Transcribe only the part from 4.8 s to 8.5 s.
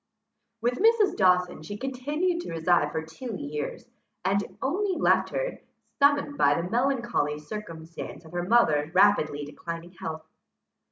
left her, summoned by the melancholy circumstance of her